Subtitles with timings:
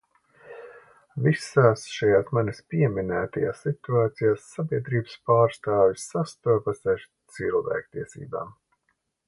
[1.25, 8.57] Visās šajās manis pieminētajās situācijās sabiedrības pārstāvji sastopas ar cilvēktiesībām.